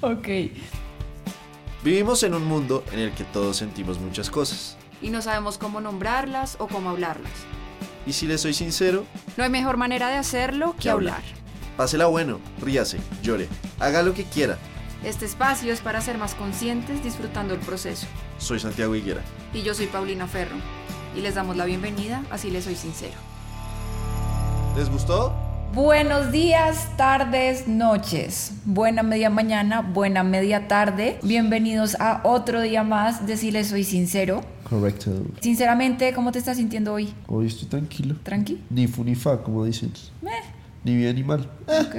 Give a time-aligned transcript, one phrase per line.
[0.00, 0.28] Ok.
[1.82, 4.76] Vivimos en un mundo en el que todos sentimos muchas cosas.
[5.02, 7.32] Y no sabemos cómo nombrarlas o cómo hablarlas.
[8.06, 9.04] Y si le soy sincero,
[9.36, 11.16] No hay mejor manera de hacerlo que Que hablar.
[11.16, 11.34] hablar.
[11.76, 14.58] pásela bueno, ríase, llore, haga lo que quiera.
[15.04, 18.06] Este espacio es para ser más conscientes disfrutando el proceso.
[18.38, 19.22] Soy Santiago Higuera.
[19.54, 20.56] Y yo soy Paulina Ferro.
[21.16, 23.16] Y les damos la bienvenida, así les soy sincero.
[24.76, 25.34] ¿Les gustó?
[25.74, 28.52] Buenos días, tardes, noches.
[28.64, 31.18] Buena media mañana, buena media tarde.
[31.22, 34.42] Bienvenidos a otro día más de Si les soy sincero.
[34.68, 35.12] Correcto.
[35.40, 37.12] Sinceramente, ¿cómo te estás sintiendo hoy?
[37.28, 38.16] Hoy estoy tranquilo.
[38.24, 38.60] ¿Tranqui?
[38.70, 39.92] Ni fu ni fa, como dicen.
[40.24, 40.28] Eh,
[40.84, 41.48] Ni bien ni mal.
[41.66, 41.96] ok.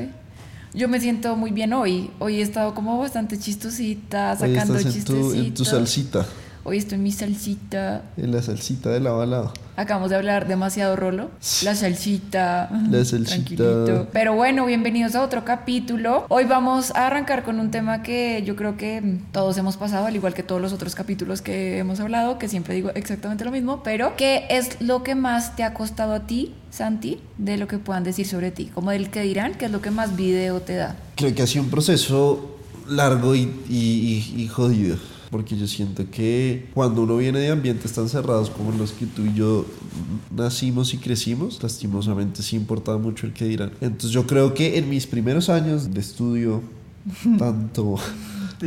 [0.73, 2.11] Yo me siento muy bien hoy.
[2.19, 5.19] Hoy he estado como bastante chistosita, Hoy sacando estás en tu, en
[5.53, 5.67] tu chistecitos.
[5.69, 6.25] salsita.
[6.63, 8.03] Hoy estoy en mi salsita.
[8.17, 9.53] En la salsita de lado a lado.
[9.77, 11.31] Acabamos de hablar demasiado rolo.
[11.63, 12.69] La salsita.
[12.91, 13.29] La salsita.
[13.33, 14.07] Tranquilito.
[14.13, 16.27] Pero bueno, bienvenidos a otro capítulo.
[16.29, 20.15] Hoy vamos a arrancar con un tema que yo creo que todos hemos pasado, al
[20.15, 23.81] igual que todos los otros capítulos que hemos hablado, que siempre digo exactamente lo mismo,
[23.81, 27.79] pero ¿qué es lo que más te ha costado a ti, Santi, de lo que
[27.79, 28.65] puedan decir sobre ti?
[28.67, 30.95] Como del que dirán, ¿qué es lo que más video te da?
[31.15, 32.55] Creo que ha sido un proceso
[32.87, 34.97] largo y, y- y- y jodido.
[35.31, 39.25] Porque yo siento que cuando uno viene de ambientes tan cerrados como los que tú
[39.25, 39.65] y yo
[40.35, 43.71] nacimos y crecimos, lastimosamente sí importaba mucho el que dirán.
[43.79, 46.61] Entonces yo creo que en mis primeros años de estudio,
[47.39, 47.95] tanto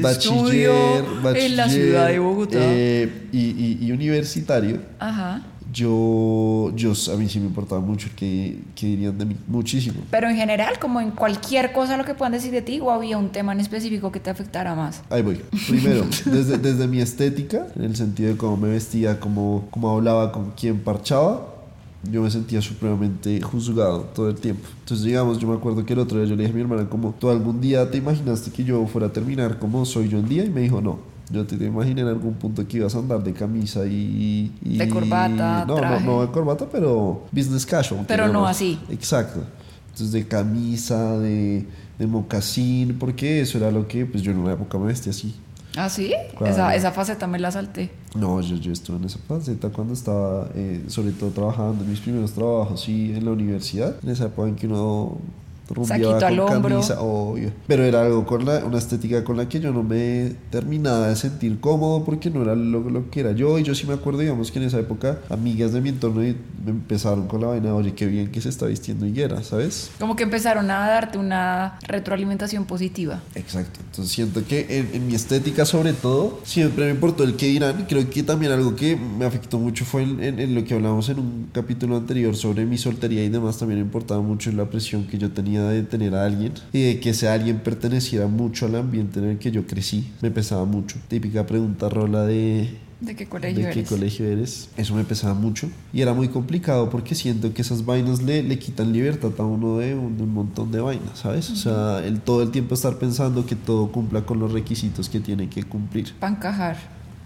[0.00, 1.04] bachiller,
[1.36, 2.58] en la ciudad de Bogotá.
[2.60, 5.42] eh, y, y- y universitario, Ajá.
[5.74, 10.00] Yo, yo, a mí sí me importaba mucho que, que dirían de mí, muchísimo.
[10.10, 13.18] Pero en general, como en cualquier cosa lo que puedan decir de ti, o había
[13.18, 15.02] un tema en específico que te afectara más.
[15.10, 15.40] Ahí voy.
[15.68, 20.30] Primero, desde, desde mi estética, en el sentido de cómo me vestía, cómo, cómo hablaba,
[20.30, 21.54] con quién parchaba,
[22.10, 24.68] yo me sentía supremamente juzgado todo el tiempo.
[24.80, 26.88] Entonces, digamos, yo me acuerdo que el otro día yo le dije a mi hermana,
[26.88, 30.28] como, ¿tú algún día te imaginaste que yo fuera a terminar como soy yo en
[30.28, 30.44] día?
[30.44, 31.13] Y me dijo, no.
[31.34, 34.52] Yo te, te imaginé en algún punto que ibas a andar de camisa y...
[34.64, 36.04] y- De corbata, No, no, traje.
[36.06, 38.04] no de corbata, pero business casual.
[38.08, 38.78] Pero no así.
[38.88, 39.40] Exacto.
[39.90, 41.66] Entonces de camisa, de,
[41.98, 45.34] de mocasín, porque eso era lo que pues yo en una época me vestía así.
[45.76, 46.12] ¿Ah, sí?
[46.38, 46.52] Claro.
[46.52, 47.90] Esa, esa faceta me la salté.
[48.14, 51.98] No, yo, yo estuve en esa faceta cuando estaba, eh, sobre todo trabajando en mis
[51.98, 55.18] primeros trabajos y en la universidad, en esa época en que uno
[55.68, 56.70] rumbeaba Saquito al con hombro.
[56.76, 57.50] camisa, obvio.
[57.66, 61.16] Pero era algo con la, una estética con la que yo no me terminaba de
[61.16, 63.58] sentir cómodo porque no era lo, lo que era yo.
[63.58, 66.34] Y yo sí me acuerdo, digamos, que en esa época amigas de mi entorno me
[66.66, 69.90] empezaron con la vaina, oye, qué bien que se está vistiendo Higuera, ¿sabes?
[69.98, 73.20] Como que empezaron a darte una retroalimentación positiva.
[73.34, 77.46] Exacto, entonces siento que en, en mi estética sobre todo siempre me importó el que
[77.46, 80.74] dirán, creo que también algo que me afectó mucho fue en, en- en lo que
[80.74, 84.64] hablamos en un capítulo anterior sobre mi soltería y demás, también me importaba mucho la
[84.66, 88.66] presión que yo tenía de tener a alguien y de que ese alguien perteneciera mucho
[88.66, 90.96] al ambiente en el que yo crecí, me pesaba mucho.
[91.08, 92.78] Típica pregunta rola de...
[93.00, 93.88] ¿De qué colegio ¿De qué eres?
[93.88, 94.68] colegio eres?
[94.78, 95.68] Eso me pesaba mucho.
[95.92, 99.78] Y era muy complicado porque siento que esas vainas le, le quitan libertad a uno
[99.78, 101.50] de un, un montón de vainas, ¿sabes?
[101.50, 105.20] O sea, el todo el tiempo estar pensando que todo cumpla con los requisitos que
[105.20, 106.76] tiene que cumplir Para encajar.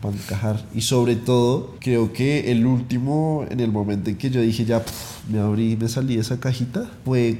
[0.00, 0.64] Para encajar.
[0.74, 4.82] Y sobre todo, creo que el último, en el momento en que yo dije ya,
[5.30, 7.38] me abrí, me salí de esa cajita, fue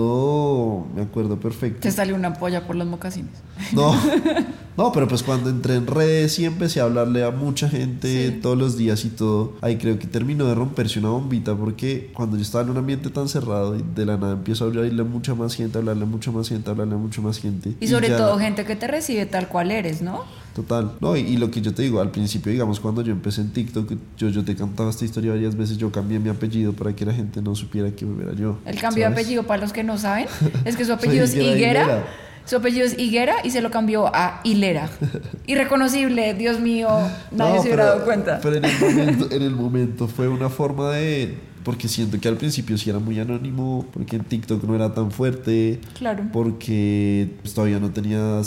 [0.00, 1.80] cuando, me acuerdo perfecto.
[1.80, 3.30] Te salió una polla por los mocasines.
[3.72, 3.94] No,
[4.76, 8.38] no, pero pues cuando entré en redes y empecé a hablarle a mucha gente Sí.
[8.40, 12.36] todos los días y todo, ahí creo que terminó de romperse una bombita porque cuando
[12.36, 15.04] yo estaba en un ambiente tan cerrado y de la nada empiezo a hablarle a
[15.04, 17.74] mucha más gente, a hablarle a mucha más gente, a hablarle a mucha más gente.
[17.80, 20.22] Y sobre ya- todo gente que te recibe tal cual eres, ¿no?
[20.54, 23.40] Total, no, y, y lo que yo te digo, al principio, digamos, cuando yo empecé
[23.40, 26.94] en TikTok, yo, yo te cantaba esta historia varias veces, yo cambié mi apellido para
[26.94, 28.58] que la gente no supiera que era yo.
[28.66, 30.26] El cambio de apellido, para los que no saben,
[30.64, 31.82] es que su apellido es Higuera Higuera.
[31.82, 32.04] Higuera.
[32.44, 34.88] Su apellido es Higuera y se lo cambió a Hilera.
[35.46, 36.88] Irreconocible, Dios mío,
[37.32, 38.40] nadie No, se hubiera pero- dado cuenta.
[38.42, 41.38] Pero en el, momento, en el momento fue una forma de...
[41.64, 45.10] Porque siento que al principio sí era muy anónimo, porque en TikTok no era tan
[45.10, 46.22] fuerte, Claro.
[46.32, 48.40] porque pues, todavía no tenía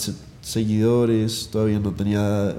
[0.50, 2.56] seguidores, todavía no tenía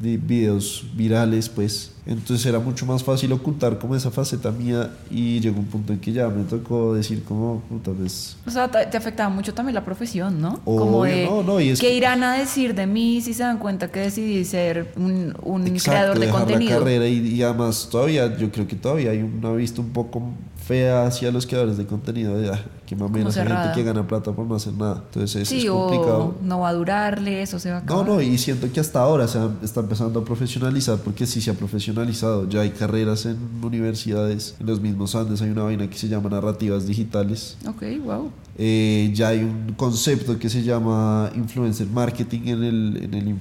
[0.00, 1.90] vi- videos virales, pues.
[2.06, 5.98] Entonces era mucho más fácil ocultar como esa faceta mía y llegó un punto en
[6.00, 8.36] que ya me tocó decir como, puta, pues...
[8.46, 10.60] O sea, te te afectaba mucho también la profesión, ¿no?
[10.66, 13.32] Obvio, Como de, no, no, y es ¿qué que- irán a decir de mí si
[13.32, 16.72] se dan cuenta que decidí ser un, un Exacto, creador de dejar contenido?
[16.72, 20.22] la carrera y, y además todavía yo creo que todavía hay una vista un poco
[20.66, 24.32] fea hacia los creadores de contenido de ah, qué mamera esa gente que gana plata
[24.32, 25.02] por no hacer nada.
[25.06, 26.34] Entonces es, Sí, es o complicado.
[26.42, 28.06] no va a durarle, eso se va a No, acabar.
[28.08, 31.54] no, y siento que hasta ahora se está empezando a profesionalizar porque sí se ha
[31.54, 32.48] profesionalizado.
[32.48, 36.30] Ya hay carreras en universidades, en los mismos Andes hay una vaina que se llama
[36.30, 37.56] narrativas digitales.
[37.68, 38.30] Ok, wow.
[38.56, 43.38] Eh, ya hay un concepto que se llama influencer marketing en el, en el, en,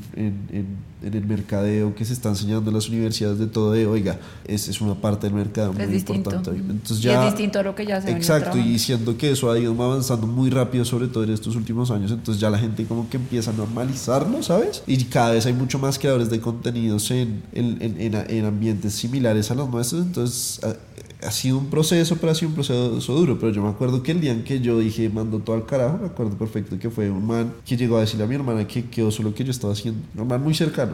[0.52, 4.18] en- en el mercadeo que se está enseñando en las universidades de todo de, oiga,
[4.48, 6.30] es, es una parte del mercado Es muy distinto.
[6.34, 6.52] importante.
[6.62, 9.32] Entonces Y ya, es distinto a lo que ya se venía Exacto, y siento que
[9.32, 12.12] eso ha ido avanzando muy rápido, sobre todo en estos últimos años.
[12.12, 14.84] Entonces ya la gente como que empieza a normalizarlo, ¿sabes?
[14.88, 18.94] Y cada vez hay mucho más creadores de contenidos en, en, en, en- en ambientes
[18.94, 20.02] similares a los nuestros.
[20.06, 23.38] Entonces ha, ha sido un proceso, pero ha sido un proceso duro.
[23.40, 25.98] Pero yo me acuerdo que el día en que yo dije, mando todo al carajo,
[26.02, 28.86] me acuerdo perfecto que fue un man que llegó a decirle a mi hermana que
[28.90, 30.02] quedó solo lo que yo estaba haciendo.
[30.18, 30.94] Un man muy cercano,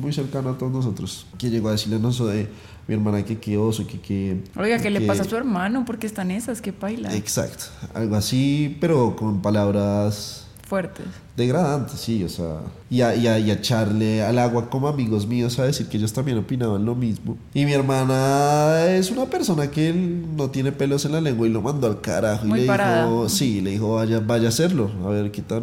[0.00, 1.26] muy cercano a todos nosotros.
[1.38, 2.48] Que llegó a decirle a nosotros de
[2.88, 4.42] mi hermana que qué oso, que qué...
[4.56, 5.84] Oiga, ¿qué le que- pasa a su hermano?
[5.86, 7.14] Porque están esas, que paila.
[7.14, 7.64] Exacto,
[7.94, 11.04] algo así, pero con palabras Fuertes.
[11.36, 12.56] degradantes, sí, o sea,
[12.90, 15.96] y a, y a- y a echarle al agua como amigos míos a decir que
[15.98, 17.36] ellos también opinaban lo mismo.
[17.54, 21.62] Y mi hermana es una persona que no tiene pelos en la lengua y lo
[21.62, 23.04] mandó al carajo Muy y le parada.
[23.06, 25.62] dijo, sí, le dijo, vaya, vaya a hacerlo, a ver qué tan,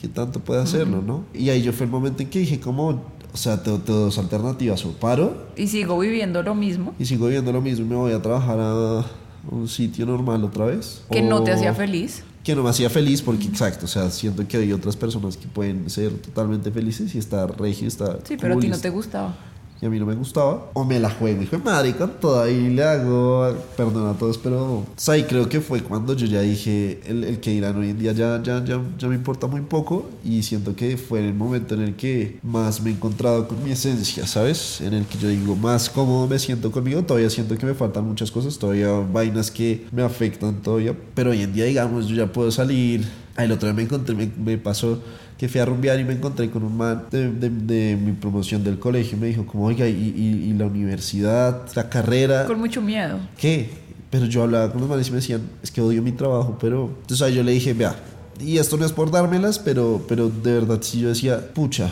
[0.00, 1.24] qué tanto puede hacerlo, ¿no?
[1.34, 3.02] Y ahí yo fue el momento en que dije como,
[3.32, 6.94] o sea, tengo, tengo dos alternativas, o paro Y sigo viviendo lo mismo.
[6.98, 9.04] y sigo viendo lo mismo y me voy a trabajar a
[9.50, 11.02] un sitio normal otra vez.
[11.10, 12.22] Que no te hacía feliz.
[12.44, 15.46] que no me hacía feliz porque exacto, o sea, siento que hay otras personas que
[15.46, 19.36] pueden ser totalmente felices y estar regio, estar Sí, pero a ti no te gustaba.
[19.82, 22.40] Y a mí no me gustaba o me la juego, hijo de madre, con todo
[22.40, 24.86] ahí le hago, perdón a todos, pero o
[25.28, 28.40] creo que fue cuando yo ya dije el, el que dirán hoy en día ya,
[28.40, 31.96] ya, ya, ya me importa muy poco y siento que fue el momento en el
[31.96, 34.80] que más me he encontrado con mi esencia, ¿sabes?
[34.80, 38.06] En el que yo digo más cómodo me siento conmigo, todavía siento que me faltan
[38.06, 42.32] muchas cosas, todavía vainas que me afectan todavía, pero hoy en día digamos yo ya
[42.32, 43.04] puedo salir,
[43.36, 45.02] el otro día me encontré, me, me pasó
[45.38, 48.62] que fui a rumbear y me encontré con un man de, de- de mi promoción
[48.62, 52.44] del colegio y me dijo como, oiga, ¿y, y- y la universidad, la carrera?
[52.46, 53.18] Con mucho miedo.
[53.36, 53.70] ¿Qué?
[54.10, 56.90] Pero yo hablaba con los manes y me decían, es que odio mi trabajo, pero...
[57.00, 57.96] Entonces ahí yo le dije, vea,
[58.40, 61.90] y esto no es por dármelas, pero, pero de verdad sí yo decía, pucha,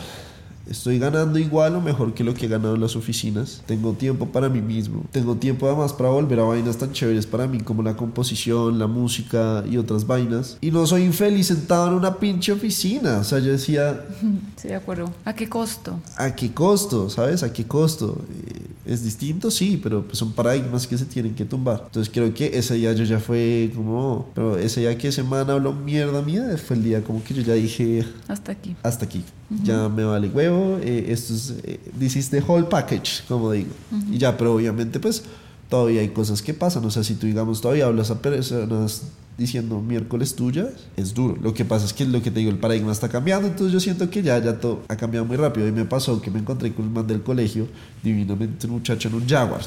[0.69, 3.61] estoy ganando igual o mejor que lo que he ganado en las oficinas.
[3.65, 5.05] Tengo tiempo para mí mismo.
[5.11, 8.87] Tengo tiempo además para volver a vainas tan chéveres para mí como la composición, la
[8.87, 10.57] música y otras vainas.
[10.61, 13.19] Y no soy infeliz sentado en una pinche oficina.
[13.19, 14.05] O sea, yo decía,
[14.55, 15.11] Sí, de acuerdo.
[15.25, 15.99] ¿A qué costo?
[16.17, 17.09] ¿A qué costo?
[17.09, 17.43] ¿Sabes?
[17.43, 18.21] ¿A qué costo?
[18.47, 19.51] Eh, ¿Es distinto?
[19.51, 21.83] Sí, pero pues son paradigmas que se tienen que tumbar.
[21.85, 24.29] Entonces creo que ese día yo ya fue como...
[24.33, 27.41] Pero ese día que ese man habló mierda mía, fue el día como que yo
[27.41, 28.05] ya dije...
[28.27, 28.75] Hasta aquí.
[28.83, 29.23] Hasta aquí.
[29.63, 30.50] Ya me vale huevo.
[30.81, 31.53] Eh, esto es...
[31.63, 33.71] Eh, this is the whole package, como digo.
[34.11, 35.23] Y ya, pero obviamente pues
[35.69, 36.85] todavía hay cosas que pasan.
[36.85, 39.03] O sea, si tú digamos todavía hablas a personas
[39.37, 41.37] diciendo miércoles tuyas, es duro.
[41.41, 43.79] Lo que pasa es que lo que te digo, el paradigma está cambiando, entonces yo
[43.79, 45.67] siento que ya, ya todo ha cambiado muy rápido.
[45.67, 47.67] Y me pasó que me encontré con un man del colegio,
[48.03, 49.61] divinamente un muchacho en un Jaguar.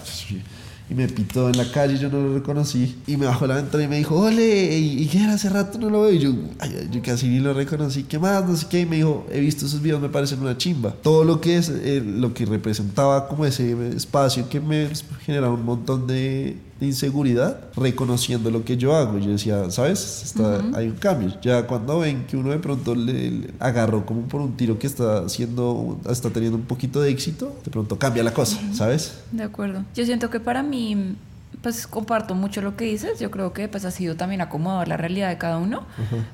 [0.91, 2.97] Y me pitó en la calle, yo no lo reconocí.
[3.07, 5.35] Y me bajó la ventana y me dijo, ole, ¿y qué era?
[5.35, 6.13] Hace rato no lo veo.
[6.13, 8.05] Y yo, ay, yo casi ni lo reconocí.
[8.05, 8.47] ¿Qué más?
[8.47, 8.81] No sé qué.
[8.81, 10.93] Y me dijo, he visto esos videos, me parecen una chimba.
[10.93, 14.91] Todo lo que es, eh, lo que representaba como ese espacio que me
[15.25, 19.19] generaba un montón de, de inseguridad, reconociendo lo que yo hago.
[19.19, 20.23] Y yo decía, ¿sabes?
[20.25, 21.33] Está, Hay un cambio.
[21.41, 24.87] Ya cuando ven que uno de pronto le, le agarró como por un tiro que
[24.87, 29.21] está haciendo, está teniendo un poquito de éxito, de pronto cambia la cosa, ¿sabes?
[29.31, 29.85] De acuerdo.
[29.95, 31.17] Yo siento que para mí,
[31.63, 33.21] pues comparto mucho lo que dices.
[33.21, 35.85] Yo creo que pues ha sido también acomodar la realidad de cada uno.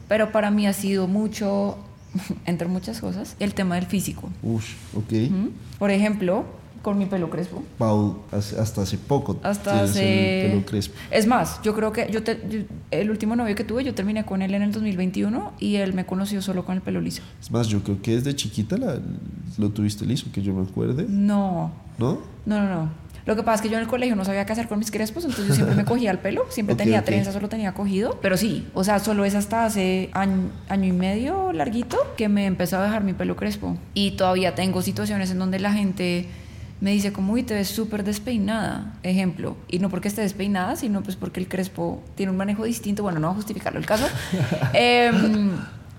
[0.08, 1.76] Pero para mí ha sido mucho,
[2.46, 4.30] entre muchas cosas, el tema del físico.
[4.42, 5.12] Ush, ok.
[5.30, 5.48] ¿Mm?
[5.78, 6.44] Por ejemplo,
[6.82, 7.62] con mi pelo crespo.
[7.78, 9.38] Pau, hasta hace poco.
[9.42, 10.44] Hasta hace...
[10.46, 10.94] el pelo crespo.
[11.10, 12.60] Es más, yo creo que yo, te- yo-
[12.90, 16.06] el último novio que tuve, yo terminé con él en el 2021 y él me
[16.06, 17.22] conoció solo con el pelo liso.
[17.40, 18.98] Es más, yo creo que desde chiquita la-
[19.58, 22.18] lo tuviste liso, que yo me acuerde, No, ¿no?
[22.46, 23.10] no, no, no.
[23.26, 24.90] Lo que pasa es que yo en el colegio no sabía qué hacer con mis
[24.90, 27.04] crespos, entonces yo siempre me cogía el pelo, siempre tenía ok.
[27.04, 28.18] trenzas, solo tenía cogido.
[28.22, 32.46] Pero sí, o sea, solo es hasta hace año, año y medio larguito que me
[32.46, 33.76] empezó a dejar mi pelo crespo.
[33.92, 36.26] Y todavía tengo situaciones en donde la gente
[36.80, 39.56] me dice como, uy, te ves súper despeinada, ejemplo.
[39.68, 43.02] Y no porque esté despeinada, sino pues porque el crespo tiene un manejo distinto.
[43.02, 44.06] Bueno, no voy a justificarlo el caso.
[44.72, 45.52] Em,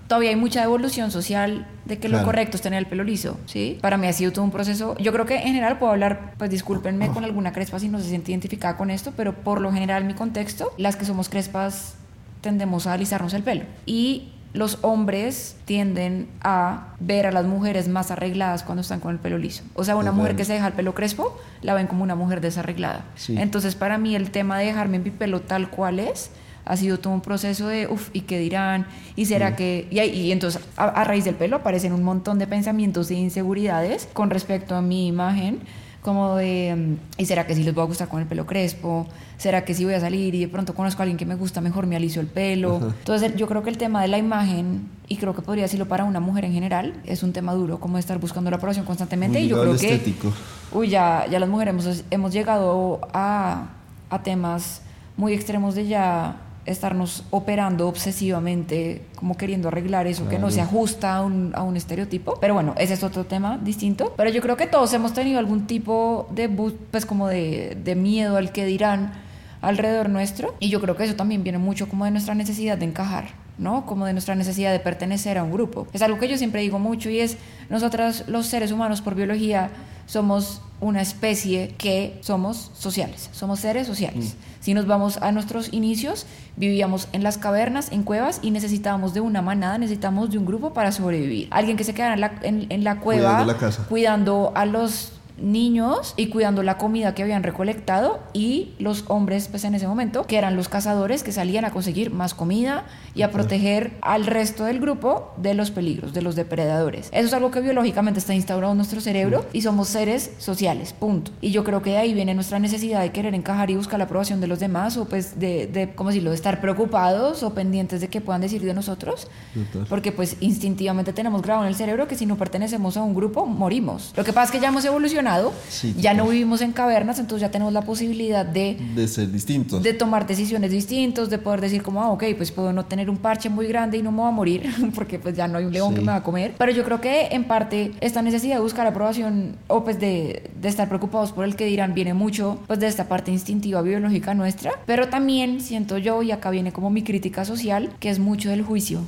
[0.08, 3.78] todavía hay mucha evolución social de que lo correcto es tener el pelo liso, ¿sí?
[3.80, 4.96] Para mí ha sido todo un proceso.
[4.98, 8.08] Yo creo que en general puedo hablar, pues discúlpenme con alguna crespa si no se
[8.08, 11.94] siente identificada con esto, pero por lo general mi contexto, las que somos crespas
[12.40, 13.64] tendemos a alisarnos el pelo.
[13.86, 19.18] Y los hombres tienden a ver a las mujeres más arregladas cuando están con el
[19.18, 19.62] pelo liso.
[19.74, 20.16] O sea, una Total.
[20.16, 23.04] mujer que se deja el pelo crespo, la ven como una mujer desarreglada.
[23.14, 23.34] Sí.
[23.38, 26.30] Entonces, para mí el tema de dejarme mi pelo tal cual es,
[26.64, 28.86] ha sido todo un proceso de, uff, ¿y qué dirán?
[29.16, 29.88] ¿Y será que...?
[29.90, 34.08] Y, y entonces a, a raíz del pelo aparecen un montón de pensamientos e inseguridades
[34.12, 35.60] con respecto a mi imagen,
[36.02, 36.74] como de,
[37.16, 39.06] mm, ¿y será que sí les voy a gustar con el pelo crespo?
[39.38, 41.60] ¿Será que sí voy a salir y de pronto conozco a alguien que me gusta,
[41.60, 42.80] mejor me alicio el pelo?
[42.98, 46.04] Entonces yo creo que el tema de la imagen, y creo que podría decirlo para
[46.04, 49.38] una mujer en general, es un tema duro, como estar buscando la aprobación constantemente.
[49.38, 49.94] Muy y yo creo al que...
[49.94, 50.32] estético.
[50.72, 53.68] Uy, ya, ya las mujeres hemos, hemos llegado a,
[54.10, 54.82] a temas
[55.16, 60.54] muy extremos de ya estarnos operando obsesivamente, como queriendo arreglar eso que no Claro.
[60.54, 62.38] se ajusta a un, a un estereotipo.
[62.40, 64.14] Pero bueno, ese es otro tema distinto.
[64.16, 68.36] Pero yo creo que todos hemos tenido algún tipo de, pues como de, de miedo
[68.36, 69.12] al que dirán
[69.60, 70.54] alrededor nuestro.
[70.60, 73.40] Y yo creo que eso también viene mucho como de nuestra necesidad de encajar.
[73.58, 73.84] ¿no?
[73.86, 75.86] Como de nuestra necesidad de pertenecer a un grupo.
[75.92, 77.36] Es algo que yo siempre digo mucho y es,
[77.68, 79.70] nosotras los seres humanos por biología
[80.06, 84.34] somos una especie que somos sociales, somos seres sociales.
[84.60, 89.20] Si nos vamos a nuestros inicios, vivíamos en las cavernas, en cuevas y necesitábamos de
[89.20, 91.48] una manada, necesitábamos de un grupo para sobrevivir.
[91.50, 93.86] Alguien que se quedara en la, en- en la cueva Cuidando la casa.
[93.88, 99.64] cuidando a los niños y cuidando la comida que habían recolectado y los hombres pues
[99.64, 102.84] en ese momento que eran los cazadores que salían a conseguir más comida
[103.14, 107.08] y a proteger al resto del grupo de los peligros, de los depredadores.
[107.12, 111.30] Eso es algo que biológicamente está instaurado en nuestro cerebro y somos seres sociales, punto.
[111.40, 114.04] Y yo creo que de ahí viene nuestra necesidad de querer encajar y buscar la
[114.04, 118.00] aprobación de los demás o pues de, de ¿cómo decirlo?, de estar preocupados o pendientes
[118.00, 119.28] de que puedan decir de nosotros.
[119.54, 119.86] Total.
[119.88, 123.46] Porque pues instintivamente tenemos grabado en el cerebro que si no pertenecemos a un grupo,
[123.46, 124.12] morimos.
[124.16, 125.21] Lo que pasa es que ya hemos evolucionado,
[125.68, 129.82] Sí, ya no vivimos en cavernas, entonces ya tenemos la posibilidad de, De ser distintos.
[129.82, 133.16] de tomar decisiones distintas, de poder decir como, ah, ok, pues puedo no tener un
[133.16, 135.72] parche muy grande y no me voy a morir, porque pues ya no hay un
[135.72, 135.94] león Sí.
[135.96, 136.54] que me va a comer.
[136.58, 140.68] Pero yo creo que en parte esta necesidad de buscar aprobación o pues de, de
[140.68, 144.72] estar preocupados por el que dirán viene mucho pues de esta parte instintiva biológica nuestra,
[144.86, 148.62] pero también siento yo, y acá viene como mi crítica social, que es mucho del
[148.62, 149.00] juicio.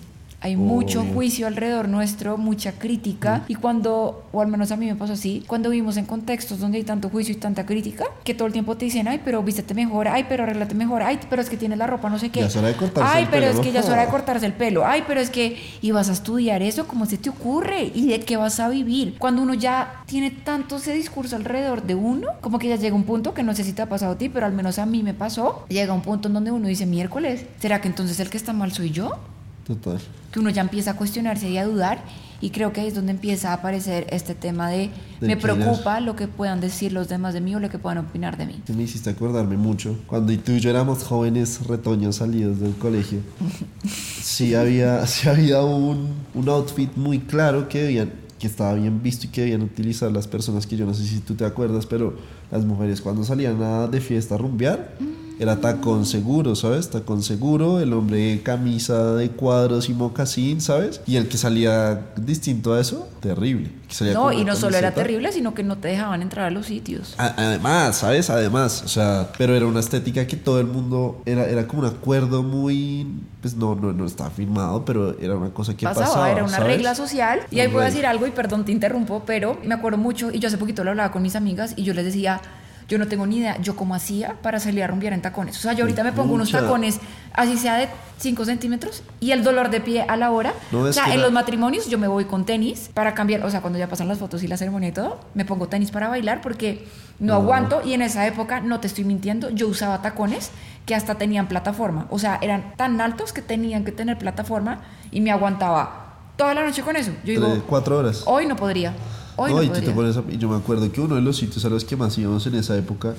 [0.45, 3.45] Hay mucho juicio alrededor nuestro, mucha crítica.
[3.49, 6.77] Y cuando, o al menos a mí me pasó así, cuando vivimos en contextos donde
[6.77, 9.73] hay tanto juicio y tanta crítica, que todo el tiempo te dicen, ay, pero vístete
[9.73, 12.41] mejor, ay, pero arréglate mejor, ay, pero es que tienes la ropa no sé qué.
[12.41, 14.09] Ya es hora de cortarse ay, el pero pelo, es que ya es hora de
[14.11, 14.85] cortarse el pelo.
[14.85, 17.91] Ay, pero es que ibas a estudiar eso, ¿cómo se te ocurre?
[17.95, 19.17] ¿Y de qué vas a vivir?
[19.17, 23.05] Cuando uno ya tiene tanto ese discurso alrededor de uno, como que ya llega un
[23.05, 25.03] punto que no sé si te ha pasado a ti, pero al menos a mí
[25.03, 25.65] me pasó.
[25.71, 28.73] Llega un punto en donde uno dice, miércoles, ¿será que entonces el que está mal
[28.73, 29.19] soy yo?
[29.67, 29.99] Total.
[30.31, 32.05] que uno ya empieza a cuestionarse y a dudar
[32.41, 34.91] y creo que ahí es donde empieza a aparecer este tema de
[35.21, 37.99] Del me preocupa lo que puedan decir los demás de mí o lo que puedan
[37.99, 38.61] opinar de mí.
[38.77, 39.97] Me hiciste acordarme mucho.
[40.07, 43.21] Cuando tú y yo éramos jóvenes retoños salidos del colegio,
[44.23, 49.27] sí había, sí había un, un outfit muy claro que debían, que estaba bien visto
[49.27, 52.15] y que debían utilizar las personas que yo no sé si tú te acuerdas, pero
[52.51, 54.97] las mujeres cuando salían a- de fiesta a rumbear,
[55.39, 56.91] era tacón seguro, ¿sabes?
[56.91, 61.01] Tacón seguro, el hombre camisa de cuadros y mocasín, ¿sabes?
[61.07, 63.71] Y el que salía distinto a eso, terrible.
[64.13, 67.15] No, y no solo era terrible, sino que no te dejaban entrar a los sitios.
[67.19, 68.29] A- Además, ¿sabes?
[68.31, 71.89] Además, o sea, pero era una estética que todo el mundo, era, era como un
[71.89, 73.07] acuerdo muy,
[73.41, 76.31] pues no, no, no estaba firmado, pero era una cosa que pasaba, pasaba.
[76.31, 76.75] era una ¿sabes?
[76.77, 77.41] regla social.
[77.51, 80.49] Y ahí puedo decir algo y perdón, te interrumpo, pero me acuerdo mucho y yo
[80.49, 82.41] hace poquito lo hablaba con mis amigas y yo les decía,
[82.89, 85.57] yo no tengo ni idea, yo cómo hacía para salir a rumbear en tacones.
[85.59, 87.01] O sea, yo ahorita me pongo unos tacones,
[87.33, 87.89] así sea de
[88.19, 90.53] 5 centímetros, y el dolor de pie a la hora.
[90.71, 93.51] No, o sea, en la- los matrimonios yo me voy con tenis para cambiar, o
[93.51, 96.09] sea, cuando ya pasan las fotos y la ceremonia y todo, me pongo tenis para
[96.09, 96.87] bailar porque
[97.19, 97.41] no, No.
[97.41, 100.51] aguanto y en esa época, no te estoy mintiendo, yo usaba tacones
[100.87, 102.07] que hasta tenían plataforma.
[102.11, 106.65] O sea, eran tan altos que tenían que tener plataforma y me aguantaba toda la
[106.65, 107.13] noche con eso.
[107.25, 108.23] Yo digo, Tres, cuatro horas.
[108.27, 108.93] hoy no podría.
[109.37, 111.21] Hoy no, no, y tú te pones a- y yo me acuerdo que uno de
[111.23, 113.15] los sitios a los que más íbamos en esa época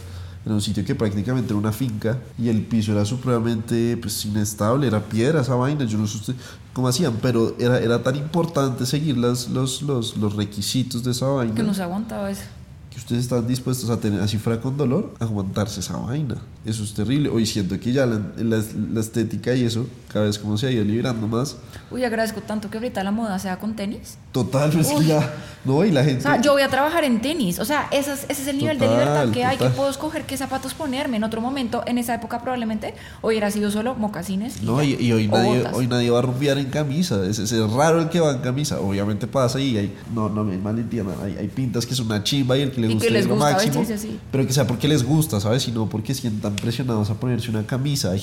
[0.45, 4.87] era un sitio que prácticamente era una finca y el piso era supremamente pues, inestable,
[4.87, 6.35] era piedra esa vaina, yo no sé usted
[6.73, 11.25] cómo hacían, pero era, era tan importante seguir las, los, los, los requisitos de esa
[11.27, 12.43] vaina Que no se aguantaba eso.
[12.91, 16.35] que ustedes están dispuestos a tener, así fuera con dolor, a aguantarse esa vaina.
[16.63, 17.29] Eso es terrible.
[17.29, 20.71] Hoy siento que ya la, la- la estética y eso, cada vez como se ha
[20.71, 21.57] ido liberando más.
[21.91, 24.17] Uy, agradezco tanto que ahorita la moda sea con tenis.
[24.31, 25.29] Total, es que ya,
[25.65, 26.19] no, y la gente...
[26.19, 27.59] O sea, yo voy a trabaar en tenis.
[27.59, 29.75] O sea, ese es, ese es el nivel de Total, libertad que hay, que total.
[29.75, 31.17] puedo escoger qué zapatos ponerme.
[31.17, 34.61] En otro momento, en esa época probablemente, hubiera sido solo mocasines.
[34.63, 35.73] No, y, y hoy, nadie, botas.
[35.73, 37.21] hoy nadie va a rumbear en camisa.
[37.25, 38.79] Es, es raro el que va en camisa.
[38.79, 41.17] Obviamente pasa y hay, no, no me malentiendan.
[41.21, 43.21] Hay, hay pintas que es una chimba y el que le Y que gusta les
[43.23, 43.79] es lo gusta máximo.
[43.79, 44.17] vestirse así.
[44.31, 45.63] Pero que sea porque les gusta, ¿sabes?
[45.63, 48.13] Sino porque sientan presionados a ponerse una camisa.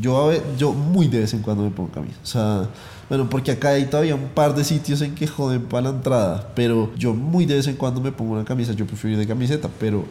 [0.00, 2.18] Yo, yo muy de vez en cuando me pongo camisa.
[2.22, 2.68] O sea,
[3.08, 6.52] bueno, porque acá hay todavía un par de sitios en que joden para la entrada.
[6.54, 8.72] Pero yo muy de vez en cuando me pongo una camisa.
[8.72, 10.04] Yo prefiero ir de camiseta, pero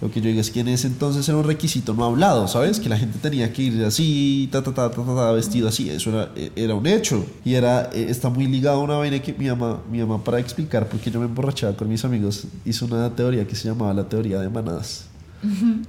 [0.00, 2.78] Lo que yo digo es que en ese entonces era un requisito no hablado, ¿sabes?
[2.78, 5.90] Que la gente tenía que ir así, ta, ta, ta, ta, ta, vestido así.
[5.90, 7.24] Eso era, era un hecho.
[7.44, 10.38] Y era, eh, está muy ligado a una vaina que mi mamá, mi mamá, para
[10.38, 13.92] explicar por qué yo me emborrachaba con mis amigos, hizo una teoría que se llamaba
[13.92, 15.07] la teoría de manadas.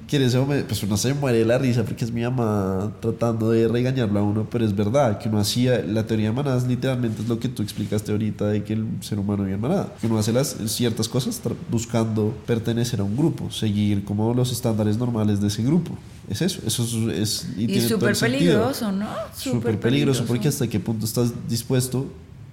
[0.07, 2.91] Que en ese momento, pues uno se muere de la risa porque es mi mamá
[3.01, 6.67] tratando de regañarlo a uno, pero es verdad que uno hacía, la teoría de manadas
[6.67, 9.93] literalmente es lo que tú explicaste ahorita de que el ser humano vive en manada.
[9.99, 11.41] Que uno hace las ciertas cosas
[11.71, 15.97] buscando pertenecer a un grupo, seguir como los estándares normales de ese grupo.
[16.29, 17.17] Es eso, eso es...
[17.17, 19.07] es- Y todo súper peligroso, ¿no?
[19.35, 22.05] Súper peligroso porque hasta qué punto estás dispuesto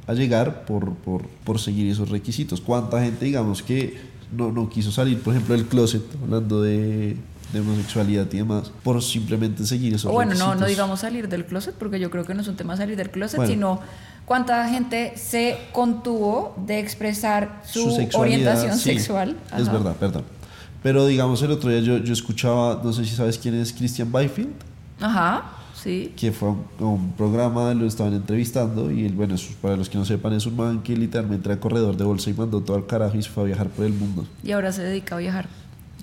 [0.07, 2.61] a llegar por, por, por seguir esos requisitos.
[2.61, 3.99] ¿Cuánta gente, digamos, que
[4.33, 7.17] no, no quiso salir, por ejemplo, del closet, hablando de,
[7.53, 10.61] de homosexualidad y demás, por simplemente seguir esos bueno, no, requisitos?
[10.61, 13.11] no digamos salir del closet, porque yo creo que no es un tema salir del
[13.11, 13.53] closet, Bueno.
[13.53, 13.81] sino
[14.25, 19.37] cuánta gente se contuvo de expresar su, sexualidad, orientación sí, sexual.
[19.47, 19.73] Es Ajá.
[19.73, 20.25] verdad, perdón.
[20.83, 24.13] Pero digamos, el otro día yo, yo escuchaba, no sé si sabes quién es Christian
[24.13, 24.53] Byfield.
[25.01, 25.53] Ajá,
[25.87, 26.13] sí.
[26.17, 29.77] que fue a un, a un programa, lo estaban entrevistando y él, bueno, eso, para
[29.77, 32.61] los que no sepan, es un man que literalmente era corredor de bolsa y mandó
[32.61, 34.27] todo al carajo y se fue a viajar por el mundo.
[34.43, 35.49] Y ahora se dedica a viajar.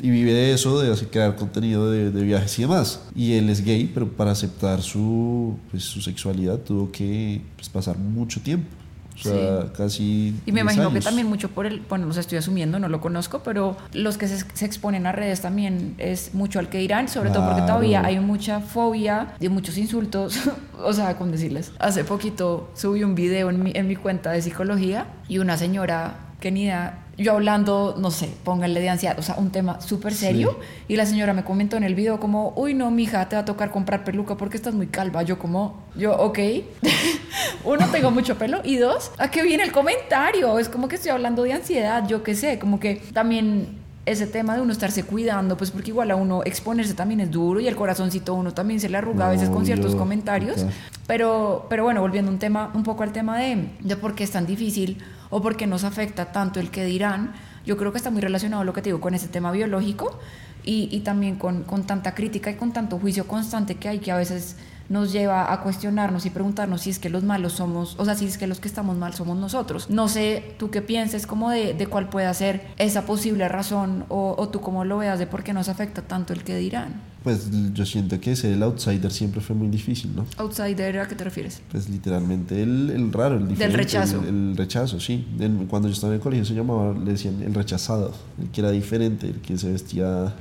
[0.02, 3.02] Y vive de eso, de hacer crear contenido de, de viajes y demás.
[3.16, 7.98] Y él es gay, pero para aceptar su, pues, su sexualidad tuvo que pues, pasar
[7.98, 8.68] mucho tiempo.
[9.16, 10.36] O sea, casi.
[10.46, 11.06] Y me 10 imagino que años.
[11.06, 14.28] también mucho por el, bueno, no sé, estoy asumiendo, no lo conozco, pero los que
[14.28, 17.68] se, se exponen a redes también es mucho al que dirán, sobre todo porque Claro.
[17.76, 20.40] todavía hay mucha fobia y muchos insultos,
[20.84, 21.72] o sea, con decirles.
[21.80, 26.16] Hace poquito subí un video en mi, en mi cuenta de psicología y una señora
[26.40, 30.14] que ni idea, yo hablando, no sé, pónganle de ansiedad, o sea, un tema súper
[30.14, 33.44] serio, y la señora me comentó en el video como, uy, no, mija, te va
[33.44, 35.22] a tocar comprar peluca porque estás muy calva.
[35.24, 36.40] Yo como, yo, ok.
[37.66, 38.62] Uno, tengo mucho pelo.
[38.64, 40.58] Y dos, ¿a qué viene el comentario?
[40.58, 44.56] Es como que estoy hablando de ansiedad, yo qué sé, como que también ese tema
[44.56, 47.76] de uno estarse cuidando, pues porque igual a uno exponerse también es duro y el
[47.76, 50.66] corazoncito a uno también se le arruga a veces con ciertos comentarios.
[51.08, 54.32] Pero, pero bueno, volviendo un, tema, un poco al tema de, de por qué es
[54.32, 54.98] tan difícil
[55.34, 57.34] o por qué nos afecta tanto el que dirán,
[57.66, 60.20] yo creo que está muy relacionado lo que te digo con ese tema biológico
[60.64, 64.12] y, y también con, con tanta crítica y con tanto juicio constante que hay que
[64.12, 64.58] a veces
[64.90, 68.26] nos lleva a cuestionarnos y preguntarnos si es que los malos somos, o sea, si
[68.26, 69.90] es que los que estamos mal somos nosotros.
[69.90, 74.36] No sé, tú qué pienses como de, de cuál puede ser esa posible razón o,
[74.38, 77.02] o tú cómo lo veas de por qué nos afecta tanto el que dirán.
[77.24, 80.26] Pues yo siento que ser el outsider siempre fue muy difícil, ¿no?
[80.38, 81.62] Outsider, ¿a qué te refieres?
[81.72, 83.78] Pues literalmente el, el raro, el diferente.
[83.78, 84.20] rechazo.
[84.22, 85.26] El, el rechazo, sí.
[85.40, 88.60] En- cuando yo estaba en el colegio se llamaba, le decían el rechazado, el que
[88.60, 90.34] era diferente, el que se vestía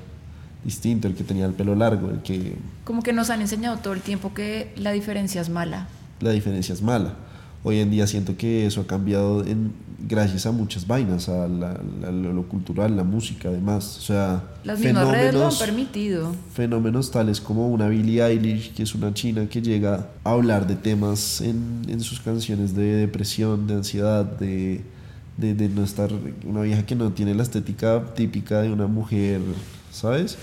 [0.64, 3.92] distinto, el que tenía el pelo largo, el que Como que nos han enseñado todo
[3.94, 5.88] el tiempo que la diferencia es mala.
[6.20, 7.14] la diferencia es mala.
[7.64, 9.72] Hoy en día siento que eso ha cambiado en,
[10.08, 13.98] gracias a muchas vainas, a la- la- lo cultural, la música, además.
[13.98, 16.34] O sea, Las mismas redes lo han fenómenos- permitido.
[16.54, 20.74] fenómenos tales como una Billie Eilish, que es una china que llega a hablar de
[20.74, 24.80] temas en, en sus canciones de depresión, de ansiedad, de,
[25.36, 26.10] de, de no estar,
[26.44, 29.40] una vieja que no tiene la estética típica de una mujer,
[29.92, 30.36] ¿sabes?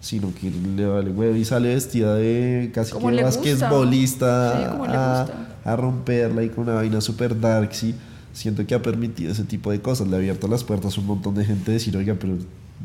[0.00, 5.72] Sino que le vale huevo y sale vestida de casi Como que basquetbolista Sí, a,
[5.72, 7.94] a romperla y con una vaina super dark, sí.
[8.32, 11.06] Siento que ha permitido ese tipo de cosas, le ha abierto las puertas a un
[11.08, 12.34] montón de gente decir, oiga, pero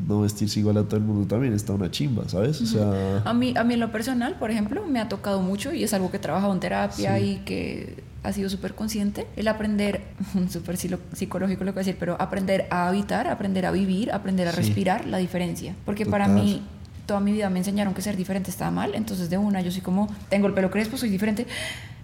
[0.08, 2.60] no vestirse igual a todo el mundo también está una chimba, ¿sabes?
[2.60, 5.72] O sea, A mí, a mí en lo personal, por ejemplo, me ha tocado mucho
[5.72, 7.24] y es algo que he trabajado en terapia Sí.
[7.24, 10.02] y que ha sido súper consciente, el aprender,
[10.50, 14.10] súper psilo- psicológico lo que voy a decir, pero aprender a habitar, aprender a vivir,
[14.12, 14.56] aprender a Sí.
[14.58, 15.74] respirar la diferencia.
[15.84, 16.62] Porque para mí
[17.06, 19.80] toda mi vida me enseñaron que ser diferente estaba mal, entonces de una yo soy
[19.80, 21.46] como, tengo el pelo crespo, soy diferente,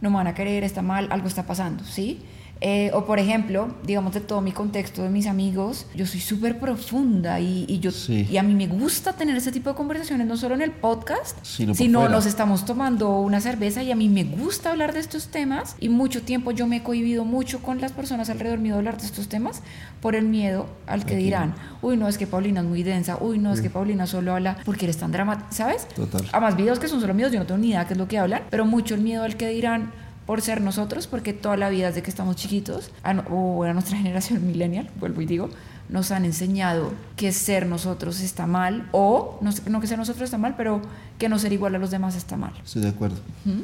[0.00, 2.20] no me van a querer, está mal, algo está pasando, ¿sí?
[2.64, 6.60] Eh, o por ejemplo, digamos de todo mi contexto de mis amigos, yo soy súper
[6.60, 8.28] profunda y, y yo Sí.
[8.30, 11.36] y a mí me gusta tener ese tipo de conversaciones, no solo en el podcast,
[11.44, 15.26] Sino sino nos estamos tomando una cerveza y a mí me gusta hablar de estos
[15.26, 18.78] temas y mucho tiempo yo me he cohibido mucho con las personas alrededor mío de
[18.78, 19.60] hablar de estos temas
[20.00, 23.40] por el miedo al que dirán, uy, no, es que Paulina es muy densa, uy,
[23.40, 25.88] no, es que Paulina solo habla porque eres tan dramática, ¿sabes?
[25.96, 26.22] Total.
[26.30, 28.18] Además, videos que son solo míos, yo no tengo ni idea qué es lo que
[28.18, 29.90] hablan, pero mucho el miedo al que dirán
[30.26, 33.96] por ser nosotros, porque toda la vida desde que estamos chiquitos, a, o a nuestra
[33.98, 35.50] generación millennial, vuelvo y digo,
[35.88, 40.54] nos han enseñado que ser nosotros está mal, o no que ser nosotros está mal,
[40.56, 40.80] pero
[41.18, 42.52] que no ser igual a los demás está mal.
[42.64, 43.16] estoy de acuerdo.
[43.44, 43.60] ¿Mm?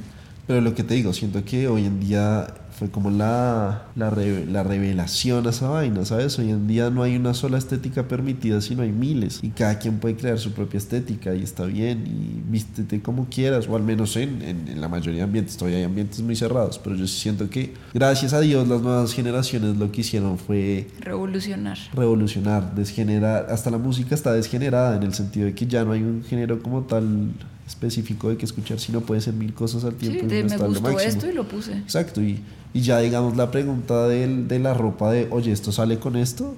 [0.48, 2.46] Pero lo que te digo, siento que hoy en día
[2.78, 6.38] fue como la, la, re- la revelación a esa vaina, ¿sabes?
[6.38, 9.40] Hoy en día no hay una sola estética permitida, sino hay miles.
[9.42, 12.04] Y cada quien puede crear su propia estética y está bien.
[12.06, 15.56] Y vístete como quieras, o al menos en, en, en la mayoría de ambientes.
[15.56, 19.76] Todavía hay ambientes muy cerrados, pero yo siento que, gracias a Dios, las nuevas generaciones
[19.76, 21.76] lo que hicieron fue Revolucionar.
[21.94, 26.02] revolucionar, desgenerar, hasta la música está desgenerada en el sentido de que ya no hay
[26.04, 27.32] un género como tal
[27.68, 30.24] específico de que escuchar, sino puede ser mil cosas al Sí, tiempo.
[30.24, 30.98] y de me gustó máximo.
[31.00, 31.74] esto y lo puse.
[31.74, 32.40] Exacto, y,
[32.74, 36.56] y ya digamos la pregunta de, la ropa de, oye, ¿esto sale con esto?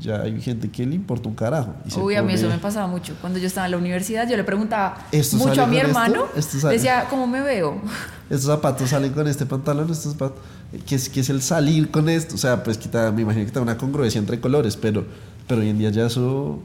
[0.00, 1.74] Ya hay gente que le importa un carajo.
[1.90, 3.14] y Uy, a mí eso me pasaba mucho.
[3.20, 5.88] Cuando yo estaba en la universidad, yo le preguntaba ¿Esto mucho a mi esto?
[5.88, 6.26] hermano.
[6.36, 6.74] ¿Esto sale?
[6.74, 7.80] Decía, ¿cómo me veo?
[8.30, 10.38] Estos zapatos salen con este pantalón, estos zapatos.
[10.86, 12.34] ¿Qué es, el salir con esto?
[12.34, 12.78] O sea, pues
[13.14, 15.06] me imagino que está una congruencia entre colores, pero,
[15.48, 16.60] pero hoy en día ya eso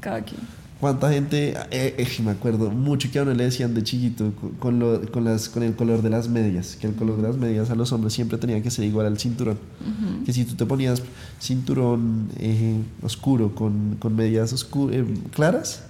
[0.00, 0.40] Cada quien.
[0.80, 4.78] ¿Cuánta gente, eh, eh, me acuerdo mucho que a uno le decían de chiquito con,
[4.78, 7.70] lo- con las, con el color de las medias, que el color de las medias
[7.70, 9.58] a los hombres siempre tenía que ser igual al cinturón.
[10.26, 11.02] Que si tú te ponías
[11.40, 15.82] cinturón eh, oscuro con, con medias oscu- eh, claras,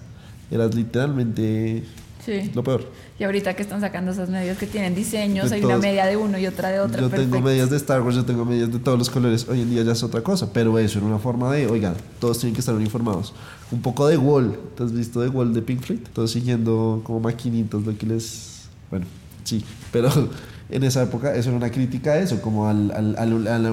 [0.53, 1.83] eras literalmente
[2.27, 2.51] Sí.
[2.55, 2.85] lo peor.
[3.19, 6.17] Y ahorita que están sacando esas medias que tienen diseños, De hay una media de
[6.19, 7.01] uno y otra de otra.
[7.01, 7.41] Yo tengo perfecto.
[7.41, 9.47] medias de Star Wars, yo tengo medias de todos los colores.
[9.49, 12.39] Hoy en día ya es otra cosa, pero eso era una forma de, oigan, todos
[12.41, 13.33] tienen que estar uniformados.
[13.71, 16.01] Un poco de Wall, ¿te has visto de Wall de Pink Floyd?
[16.13, 18.63] Todos siguiendo como maquinitos lo que les...
[18.91, 19.07] Bueno,
[19.45, 20.11] sí, pero
[20.71, 23.69] en esa época eso era una crítica a eso, como al, al- al- a, la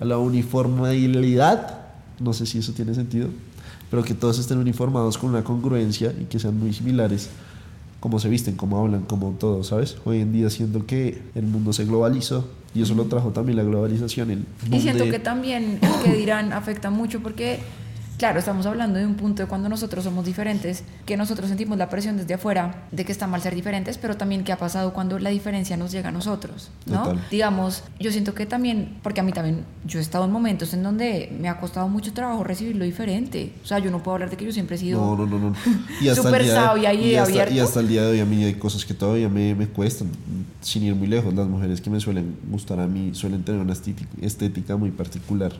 [0.00, 1.78] a la uniformidad,
[2.20, 3.28] no sé si eso tiene sentido,
[3.92, 7.28] pero que todos estén uniformados con una congruencia y que sean muy similares
[8.00, 9.96] cómo se visten, cómo hablan, cómo todo, ¿sabes?
[10.06, 13.64] Hoy en día siento que el mundo se globalizó y eso lo trajo también la
[13.64, 14.30] globalización.
[14.30, 17.58] El Y siento de- que también que dirán afecta mucho porque,
[18.22, 21.88] claro, estamos hablando de un punto de cuando nosotros somos diferentes, que nosotros sentimos la
[21.88, 25.18] presión desde afuera de que está mal ser diferentes, pero también qué ha pasado cuando
[25.18, 27.02] la diferencia nos llega a nosotros, ¿no?
[27.02, 27.26] Total.
[27.32, 30.84] Digamos, yo siento que también, porque a mí también, yo he estado en momentos en
[30.84, 33.54] donde me ha costado mucho trabajo recibir lo diferente.
[33.64, 35.00] O sea, yo no puedo hablar de que yo siempre he sido...
[35.00, 35.56] No, no, no, no.
[36.00, 37.54] Y hasta Súper sabia y hasta, abierto.
[37.54, 40.10] y hasta el día de hoy a mí hay cosas que todavía me, me cuestan,
[40.60, 41.34] sin ir muy lejos.
[41.34, 45.52] Las mujeres que me suelen gustar a mí suelen tener una estética, muy particular